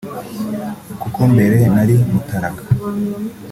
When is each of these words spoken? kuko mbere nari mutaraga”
kuko 1.01 1.19
mbere 1.33 1.57
nari 1.73 1.95
mutaraga” 2.11 2.63